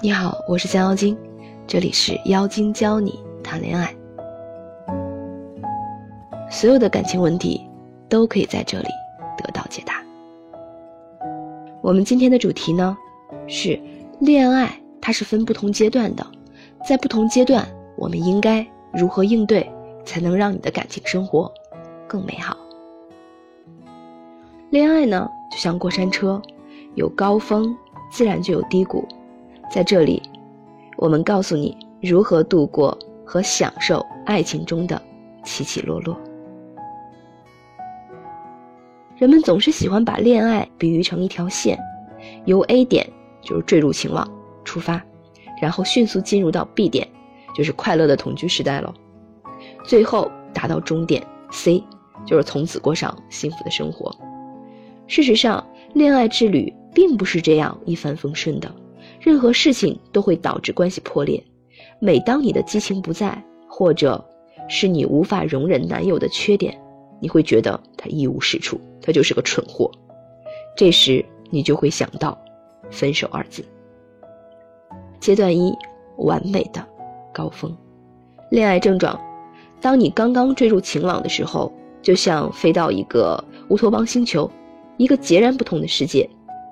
[0.00, 1.18] 你好，我是降妖精，
[1.66, 3.92] 这里是妖精教你谈恋爱。
[6.48, 7.60] 所有的感情问题
[8.08, 8.88] 都可以在这里
[9.36, 10.00] 得到解答。
[11.82, 12.96] 我们今天的主题呢
[13.48, 13.78] 是
[14.20, 16.24] 恋爱，它是分不同阶段的，
[16.86, 19.68] 在不同阶段，我们应该如何应对，
[20.04, 21.52] 才能让你的感情生活
[22.06, 22.56] 更美好？
[24.70, 26.40] 恋爱呢，就像过山车，
[26.94, 27.76] 有高峰，
[28.12, 29.04] 自然就有低谷。
[29.70, 30.22] 在这里，
[30.96, 35.00] 我们告诉你如何度过和享受爱情中的
[35.44, 36.18] 起起落落。
[39.16, 41.78] 人们总是喜欢把恋爱比喻成一条线，
[42.44, 43.06] 由 A 点
[43.42, 44.28] 就是坠入情网
[44.64, 45.02] 出发，
[45.60, 47.06] 然后迅速进入到 B 点，
[47.54, 48.94] 就是快乐的同居时代喽，
[49.84, 51.82] 最后达到终点 C，
[52.24, 54.14] 就是从此过上幸福的生活。
[55.08, 58.72] 事实上，恋爱之旅并不是这样一帆风顺的。
[59.20, 61.42] 任何事情都会导致关系破裂。
[62.00, 64.24] 每当你的激情不在，或者
[64.68, 66.76] 是你无法容忍男友的缺点，
[67.20, 69.90] 你会觉得他一无是处，他就是个蠢货。
[70.76, 72.38] 这时你就会想到
[72.90, 73.64] “分手”二字。
[75.18, 75.76] 阶段一：
[76.18, 76.84] 完美的
[77.34, 77.76] 高峰。
[78.50, 79.20] 恋爱症状：
[79.80, 84.48] 当你刚刚坠入情网的时候，就像飞到一个乌托邦星球，
[84.96, 86.28] 一个截然不同的世界。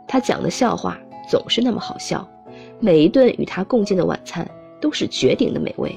[0.06, 0.96] 他讲的笑话
[1.28, 2.26] 总是那么好笑。
[2.78, 4.48] 每一顿与他共进的晚餐
[4.80, 5.94] 都是绝顶的美味，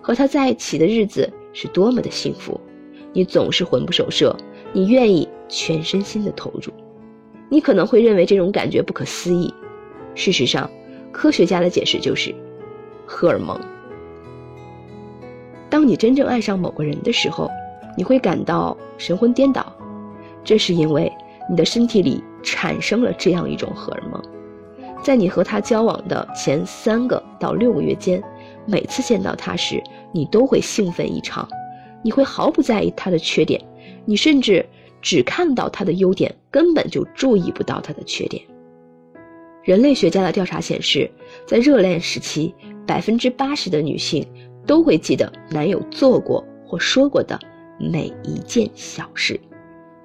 [0.00, 2.60] 和他在一起的日子是多么的幸福，
[3.12, 4.36] 你总是魂不守舍，
[4.72, 6.72] 你愿意全身心的投入。
[7.48, 9.52] 你可能会认为这种感觉不可思议，
[10.14, 10.70] 事实上，
[11.10, 12.34] 科学家的解释就是
[13.06, 13.58] 荷尔蒙。
[15.68, 17.50] 当你真正爱上某个人的时候，
[17.96, 19.72] 你会感到神魂颠倒，
[20.44, 21.10] 这是因为
[21.48, 24.22] 你的身体里产生了这样一种荷尔蒙。
[25.02, 28.22] 在你和他交往的前三个到六个月间，
[28.66, 29.82] 每次见到他时，
[30.12, 31.48] 你都会兴奋异常，
[32.02, 33.60] 你会毫不在意他的缺点，
[34.04, 34.64] 你甚至
[35.00, 38.42] 只看到他的优点，根本就注意不到他的缺点。
[39.62, 41.10] 人类学家的调查显示，
[41.46, 42.54] 在热恋时期，
[42.86, 44.26] 百分之八十的女性
[44.66, 47.38] 都会记得男友做过或说过的
[47.78, 49.40] 每一件小事，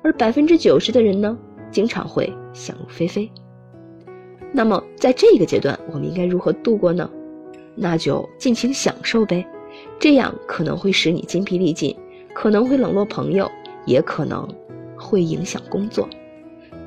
[0.03, 1.38] 而百分之九十的人呢，
[1.69, 3.30] 经常会想入非非。
[4.56, 7.10] 那么，在这个阶段，我们应该如何度过呢？
[7.76, 9.46] 那就尽情享受呗，
[10.00, 11.94] 这样可能会使你筋疲力尽，
[12.34, 13.52] 可能会冷落朋友，
[13.86, 14.48] 也可能
[14.98, 16.08] 会影响工作。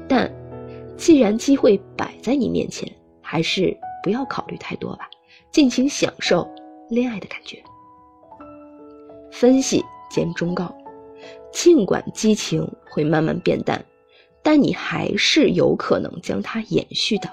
[0.08, 0.32] 但，
[0.96, 2.90] 既然机会摆在你面前，
[3.20, 5.06] 还是不要考虑太多吧，
[5.52, 6.48] 尽情享受
[6.88, 7.62] 恋爱的感觉。
[9.30, 10.74] 分析兼忠告：
[11.52, 13.84] 尽管激情会慢慢变淡，
[14.42, 17.28] 但你还是有可能将它延续的。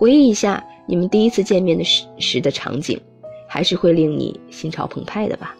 [0.00, 2.98] 回忆一下你们第一次见面的时时的场景，
[3.46, 5.54] 还是会令你心潮澎湃的吧？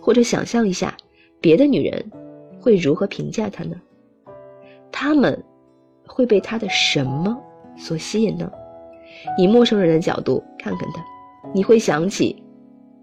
[0.00, 0.96] 或者想象一下，
[1.38, 2.02] 别的女人
[2.58, 3.76] 会如何评价他呢？
[4.90, 5.38] 他们
[6.06, 7.38] 会被他的什么
[7.76, 8.50] 所吸引呢？
[9.36, 11.04] 以陌生人的角度看看他，
[11.52, 12.42] 你会想起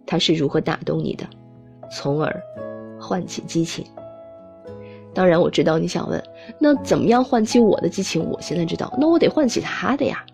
[0.04, 1.24] 他是如何打动你的，
[1.92, 2.42] 从而
[3.00, 3.86] 唤起激情。
[5.14, 6.24] 当然，我知道你想问，
[6.58, 8.28] 那怎么样唤起我的激情？
[8.32, 10.26] 我现在知道，那我得唤起他的呀。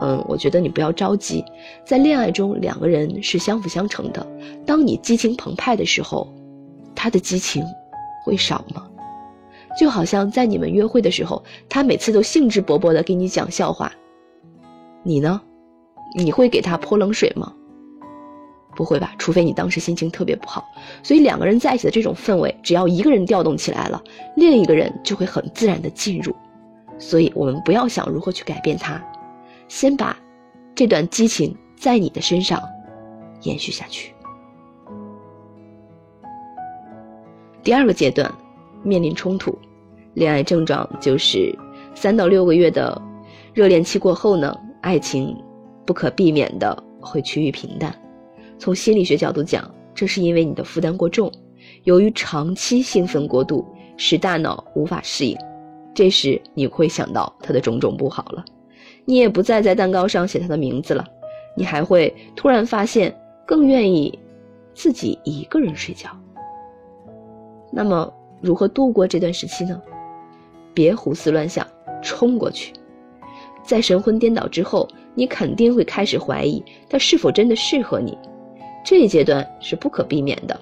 [0.00, 1.44] 嗯，我觉得你不要着急，
[1.84, 4.26] 在恋爱中两个人是相辅相成的。
[4.66, 6.32] 当你激情澎湃的时候，
[6.94, 7.62] 他的激情
[8.24, 8.86] 会少吗？
[9.78, 13.92] 就好像在你们约会的时候，他每次都兴致勃勃地给你讲笑话，
[15.02, 15.40] 你呢？
[16.16, 17.52] 你会给他泼冷水吗？
[18.74, 20.64] 不会吧，除非你当时心情特别不好。
[21.02, 24.02] 所以两个人在一起的这种氛围，只要一个人调动起来了，
[24.36, 26.34] 另一个人就会很自然地进入。
[26.98, 29.00] 所以我们不要想如何去改变他。
[29.70, 30.16] 先把
[30.74, 32.60] 这段激情在你的身上
[33.42, 34.12] 延续下去。
[37.62, 38.28] 第二个阶段
[38.82, 39.56] 面临冲突，
[40.14, 41.56] 恋爱症状就是
[41.94, 43.00] 三到六个月的
[43.54, 45.40] 热恋期过后呢，爱情
[45.86, 47.94] 不可避免的会趋于平淡。
[48.58, 51.30] 从心理学角度讲，这是因为你的负担过重，
[51.84, 53.64] 由于长期兴奋过度，
[53.96, 55.38] 使大脑无法适应，
[55.94, 58.44] 这时你会想到他的种种不好了。
[59.04, 61.04] 你也不再在蛋糕上写他的名字了，
[61.56, 63.14] 你还会突然发现
[63.46, 64.18] 更愿意
[64.74, 66.10] 自己一个人睡觉。
[67.72, 69.80] 那么如何度过这段时期呢？
[70.72, 71.66] 别胡思乱想，
[72.02, 72.72] 冲过去。
[73.62, 78.16] 在神魂颠倒之后，你肯定会开始怀疑他是否真的适合你。
[78.84, 80.58] 这一阶段是不可避免的，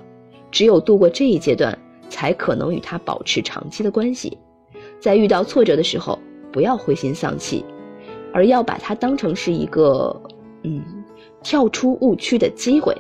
[0.51, 1.77] 只有度过这一阶段，
[2.09, 4.37] 才可能与他保持长期的关系。
[5.01, 6.19] 在遇到挫折的时候，
[6.51, 7.65] 不要灰心丧气。
[8.33, 10.15] 而要把它当成是一个
[10.63, 10.83] 嗯，
[11.43, 12.97] 跳出误区的机会。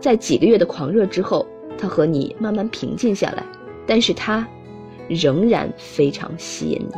[0.00, 1.46] 在几个月的狂热之后，
[1.78, 3.44] 他和你慢慢平静下来，
[3.86, 4.46] 但是他
[5.08, 6.94] 仍然非常吸引你。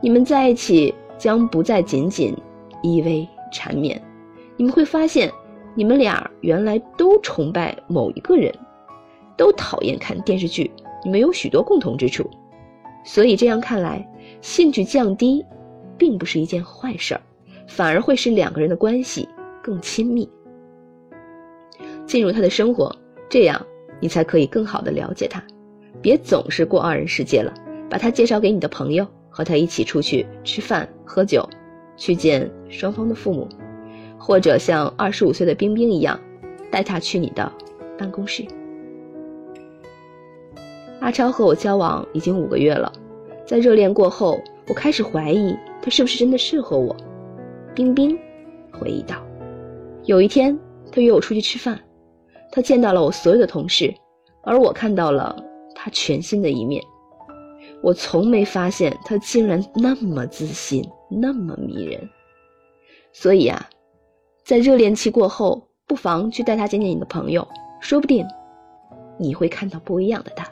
[0.00, 2.34] 你们在一起将不再仅仅
[2.82, 4.00] 依偎缠绵，
[4.56, 5.30] 你们会发现，
[5.74, 8.52] 你们俩原来都崇拜某一个人，
[9.36, 10.70] 都讨厌看电视剧，
[11.04, 12.28] 你们有许多共同之处。
[13.04, 14.08] 所以这样看来，
[14.40, 15.44] 兴趣降低，
[15.98, 17.20] 并不是一件坏事儿，
[17.66, 19.28] 反而会使两个人的关系
[19.62, 20.28] 更亲密。
[22.06, 22.94] 进入他的生活，
[23.28, 23.64] 这样
[24.00, 25.42] 你才可以更好的了解他。
[26.00, 27.54] 别总是过二人世界了，
[27.88, 31.48] 把他介绍给你的朋友，和他一起出去吃饭喝酒，
[31.96, 33.48] 去见双方的父母，
[34.18, 36.18] 或者像二十五岁的冰冰一样，
[36.70, 37.50] 带他去你的
[37.96, 38.44] 办公室。
[41.00, 42.92] 阿超和我交往已经五个月了，
[43.46, 44.40] 在热恋过后，
[44.72, 46.96] 我开始怀疑他是不是真的适合我。
[47.74, 48.18] 冰冰
[48.72, 49.22] 回忆道
[50.08, 50.58] ：“有一天，
[50.90, 51.78] 他约我出去吃饭，
[52.50, 53.94] 他见到了我所有的同事，
[54.42, 55.36] 而我看到了
[55.74, 56.82] 他全新的一面。
[57.82, 62.08] 我从没发现他竟然那么自信，那么迷人。
[63.12, 63.68] 所以啊，
[64.42, 67.46] 在热恋期过后，不妨去带他见见你的朋友，
[67.78, 68.26] 说不定
[69.18, 70.48] 你会看到不一样的他。”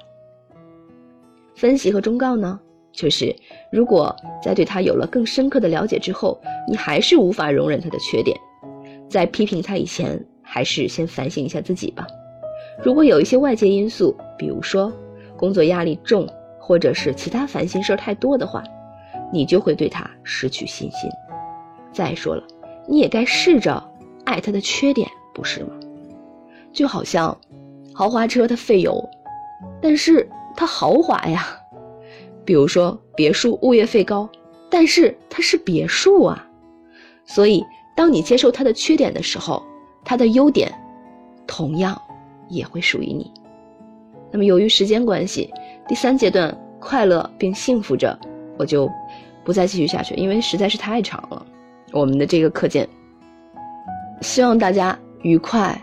[1.57, 2.61] 分析和忠告呢，
[3.01, 3.35] 就是
[3.73, 6.39] 如果在对他有了更深刻的了解之后，
[6.69, 8.37] 你还是无法容忍他的缺点，
[9.09, 12.07] 在批评他以前，还是先反省一下自己吧。
[12.85, 14.93] 如果有一些外界因素，比如说
[15.35, 18.63] 工作压力重，或者是其他烦心事儿太多的话，
[19.33, 21.09] 你就会对他失去信心。
[21.95, 22.43] 再说了，
[22.87, 23.83] 你也该试着
[24.27, 25.71] 爱他的缺点，不是吗？
[26.71, 27.35] 就好像
[27.95, 29.03] 豪华车它费油，
[29.81, 30.29] 但是。
[30.57, 31.47] 它豪华呀，
[32.51, 34.29] 比如说别墅物业费高，
[34.69, 36.45] 但是它是别墅啊，
[37.25, 37.65] 所以
[37.95, 39.63] 当你接受它的缺点的时候，
[40.05, 40.69] 它的优点
[41.47, 41.97] 同样
[42.49, 43.31] 也会属于你。
[44.33, 45.49] 那么由于时间关系，
[45.87, 48.19] 第三阶段快乐并幸福着，
[48.59, 48.91] 我就
[49.45, 51.47] 不再继续下去，因为实在是太长了。
[51.93, 52.89] 我们的这个课件，
[54.23, 55.81] 希望大家愉快、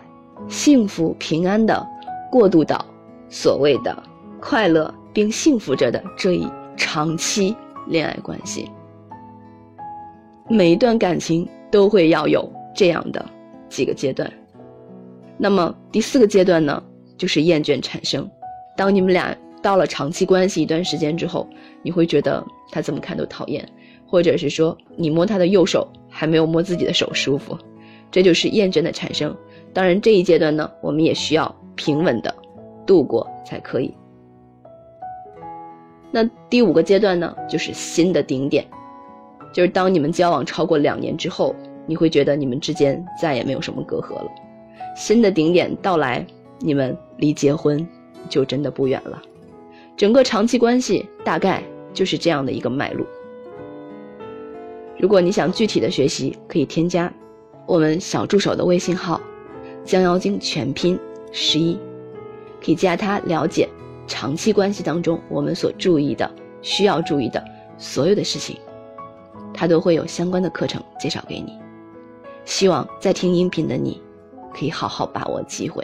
[0.50, 1.88] 幸福、平安的
[2.30, 2.86] 过渡到
[3.30, 4.04] 所谓的。
[4.42, 7.56] 快乐并幸福着的这一长期
[7.88, 8.70] 恋爱关系，
[10.48, 13.26] 每一段感情都会要有这样的
[13.68, 14.32] 几个阶段。
[15.36, 16.84] 那么第四个阶段呢，
[17.18, 18.30] 就是厌倦产生。
[18.78, 21.50] 当你们俩到了长期关系一段时间之后，
[21.82, 23.68] 你会觉得他怎么看都讨厌，
[24.06, 27.58] 或者是说你摸他的右手还没有摸自己的手舒服，
[28.12, 29.36] 这就是厌倦的产生。
[29.74, 32.32] 当然这一阶段呢，我们也需要平稳的
[32.86, 33.92] 度过才可以。
[36.12, 38.66] 那第五个阶段呢，就是新的顶点，
[39.54, 41.56] 就是当你们交往超过两年之后，
[41.86, 44.32] 你会觉得你们之间再也没有什么隔阂了。
[44.96, 46.26] 新的顶点到来，
[46.60, 47.88] 你们离结婚
[48.30, 49.22] 就真的不远了。
[49.96, 51.64] 整个长期关系大概
[51.94, 53.06] 就是这样的一个脉络。
[54.98, 57.12] 如果你想具体的学习，可以添加
[57.66, 59.22] 我们小助手的微信号
[59.84, 60.98] “将妖精全拼
[61.32, 61.78] 十一”，
[62.64, 63.68] 可以加他了解。
[64.08, 66.30] 长期关系当中，我们所注意的、
[66.62, 67.44] 需要注意的
[67.78, 68.58] 所有的事情，
[69.54, 71.60] 他都会有相关的课程介绍给你。
[72.46, 74.02] 希望在听音频的你，
[74.54, 75.84] 可以好好把握机会，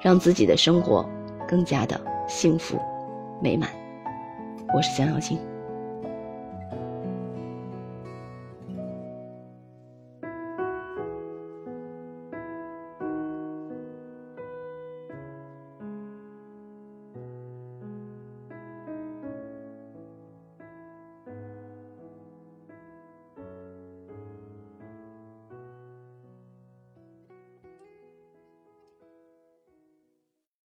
[0.00, 1.08] 让自己的生活
[1.48, 2.78] 更加的幸福
[3.40, 3.70] 美满。
[4.74, 5.49] 我是江小青。